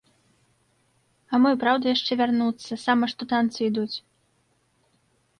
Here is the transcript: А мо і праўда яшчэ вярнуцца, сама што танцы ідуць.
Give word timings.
А 1.33 1.39
мо 1.43 1.49
і 1.55 1.59
праўда 1.63 1.85
яшчэ 1.95 2.11
вярнуцца, 2.21 2.77
сама 2.85 3.05
што 3.11 3.21
танцы 3.35 3.59
ідуць. 3.69 3.97